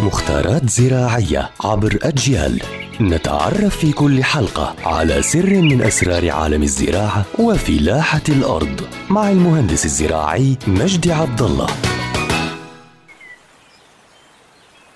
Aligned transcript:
مختارات 0.00 0.70
زراعية 0.70 1.50
عبر 1.64 1.98
أجيال. 2.02 2.62
نتعرف 3.00 3.76
في 3.76 3.92
كل 3.92 4.24
حلقة 4.24 4.74
على 4.84 5.22
سر 5.22 5.50
من 5.62 5.82
أسرار 5.82 6.30
عالم 6.30 6.62
الزراعة 6.62 7.24
وفلاحة 7.38 8.22
الأرض 8.28 8.80
مع 9.10 9.30
المهندس 9.30 9.84
الزراعي 9.84 10.56
مجدي 10.66 11.12
عبد 11.12 11.42
الله. 11.42 11.66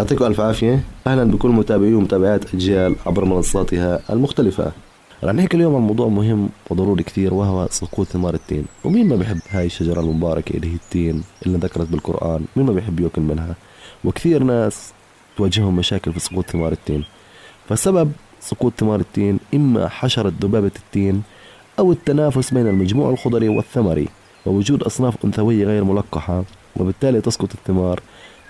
يعطيكم 0.00 0.24
ألف 0.24 0.40
عافية. 0.40 0.80
أهلا 1.06 1.24
بكل 1.24 1.48
متابعي 1.48 1.94
ومتابعات 1.94 2.54
أجيال 2.54 2.96
عبر 3.06 3.24
منصاتها 3.24 4.00
المختلفة. 4.10 4.72
رح 5.24 5.34
نحكي 5.34 5.56
اليوم 5.56 5.74
عن 5.74 5.80
موضوع 5.80 6.08
مهم 6.08 6.48
وضروري 6.70 7.02
كثير 7.02 7.34
وهو 7.34 7.68
سقوط 7.70 8.06
ثمار 8.06 8.34
التين. 8.34 8.64
ومين 8.84 9.08
ما 9.08 9.16
بحب 9.16 9.38
هاي 9.50 9.66
الشجرة 9.66 10.00
المباركة 10.00 10.56
اللي 10.56 10.70
هي 10.70 10.74
التين 10.74 11.22
اللي 11.46 11.58
ذكرت 11.58 11.88
بالقرآن؟ 11.88 12.44
مين 12.56 12.66
ما 12.66 12.72
بحب 12.72 13.00
يأكل 13.00 13.22
منها؟ 13.22 13.54
وكثير 14.04 14.42
ناس 14.42 14.92
تواجههم 15.36 15.76
مشاكل 15.76 16.12
في 16.12 16.20
سقوط 16.20 16.50
ثمار 16.50 16.72
التين. 16.72 17.04
فسبب 17.68 18.12
سقوط 18.40 18.72
ثمار 18.78 19.00
التين 19.00 19.38
إما 19.54 19.88
حشرة 19.88 20.32
ذبابة 20.42 20.72
التين 20.76 21.22
أو 21.78 21.92
التنافس 21.92 22.54
بين 22.54 22.66
المجموع 22.66 23.10
الخضري 23.10 23.48
والثمري 23.48 24.08
ووجود 24.46 24.82
أصناف 24.82 25.24
أنثوية 25.24 25.64
غير 25.64 25.84
ملقحة 25.84 26.44
وبالتالي 26.76 27.20
تسقط 27.20 27.48
الثمار 27.54 28.00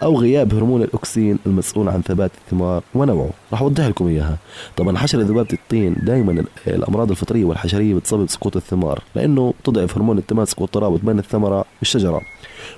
أو 0.02 0.18
غياب 0.18 0.54
هرمون 0.54 0.82
الأكسين 0.82 1.38
المسؤول 1.46 1.88
عن 1.88 2.02
ثبات 2.02 2.30
الثمار 2.44 2.82
ونوعه. 2.94 3.30
راح 3.52 3.62
أوضح 3.62 3.86
لكم 3.86 4.06
إياها. 4.06 4.36
طبعا 4.76 4.98
حشرة 4.98 5.22
ذبابة 5.22 5.48
الطين 5.52 5.96
دائما 6.02 6.44
الأمراض 6.66 7.10
الفطرية 7.10 7.44
والحشرية 7.44 7.94
بتسبب 7.94 8.28
سقوط 8.28 8.56
الثمار 8.56 9.02
لأنه 9.14 9.54
تضعف 9.64 9.96
هرمون 9.96 10.18
التماسك 10.18 10.60
والترابط 10.60 11.00
بين 11.02 11.18
الثمرة 11.18 11.64
والشجرة. 11.80 12.20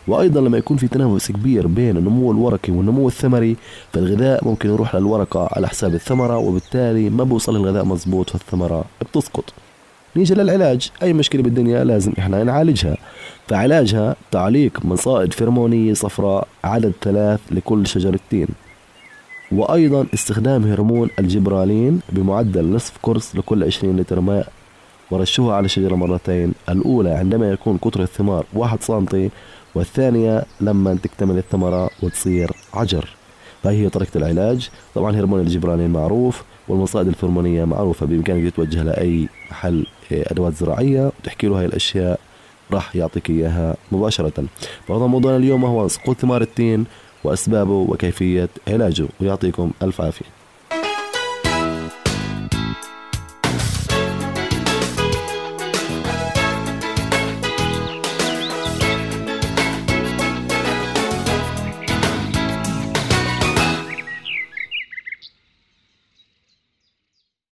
وأيضا 0.09 0.41
لما 0.41 0.59
يكون 0.59 0.77
في 0.77 0.88
تنافس 0.88 1.33
كبير 1.33 1.66
بين 1.66 1.96
النمو 1.96 2.33
الورقي 2.33 2.73
والنمو 2.73 3.09
الثمري 3.09 3.57
فالغذاء 3.93 4.45
ممكن 4.45 4.68
يروح 4.68 4.95
للورقة 4.96 5.48
على 5.52 5.68
حساب 5.68 5.95
الثمرة 5.95 6.38
وبالتالي 6.38 7.10
ما 7.10 7.24
بوصل 7.24 7.57
الغذاء 7.57 7.85
مزبوط 7.85 8.30
فالثمرة 8.30 8.85
بتسقط. 9.01 9.45
نيجي 10.16 10.35
للعلاج. 10.35 10.91
أي 11.02 11.13
مشكلة 11.13 11.43
بالدنيا 11.43 11.85
لازم 11.85 12.13
إحنا 12.18 12.45
نعالجها. 12.45 12.96
فعلاجها 13.51 14.16
تعليق 14.30 14.84
مصائد 14.84 15.32
فرمونيه 15.32 15.95
صفراء 15.95 16.48
عدد 16.65 16.93
ثلاث 17.02 17.40
لكل 17.51 17.87
شجرتين 17.87 18.48
وأيضا 19.52 20.07
استخدام 20.15 20.65
هرمون 20.65 21.09
الجبرالين 21.18 22.01
بمعدل 22.09 22.65
نصف 22.65 22.92
كرس 23.02 23.37
لكل 23.37 23.65
20 23.65 23.96
لتر 23.96 24.20
ماء 24.20 24.52
ورشوها 25.10 25.57
على 25.57 25.65
الشجرة 25.65 25.95
مرتين 25.95 26.52
الأولى 26.68 27.10
عندما 27.10 27.51
يكون 27.51 27.76
قطر 27.76 28.02
الثمار 28.02 28.46
واحد 28.52 28.82
سنتي 28.82 29.30
والثانية 29.74 30.45
لما 30.60 30.95
تكتمل 30.95 31.38
الثمرة 31.38 31.90
وتصير 32.02 32.51
عجر. 32.74 33.09
فهي 33.62 33.88
طريقة 33.88 34.18
العلاج. 34.18 34.70
طبعا 34.95 35.16
هرمون 35.16 35.40
الجبرانين 35.40 35.90
معروف 35.90 36.42
والمصائد 36.68 37.09
الفرمونية 37.09 37.64
معروفة 37.64 38.07
بإمكانك 38.07 38.52
تتوجه 38.52 38.82
لأي 38.82 39.29
محل 39.51 39.87
أدوات 40.12 40.54
زراعية 40.54 41.12
وتحكي 41.20 41.46
له 41.46 41.59
هاي 41.60 41.66
الأشياء 41.66 42.20
راح 42.73 42.96
يعطيك 42.96 43.30
إياها 43.30 43.76
مباشرة. 43.93 44.45
فهذا 44.88 45.07
موضوعنا 45.07 45.37
اليوم 45.37 45.65
هو 45.65 45.88
سقوط 45.88 46.16
ثمار 46.16 46.43
التين 46.43 46.85
وأسبابه 47.24 47.73
وكيفية 47.73 48.49
علاجه. 48.68 49.07
ويعطيكم 49.21 49.71
ألف 49.82 50.01
عافية. 50.01 50.40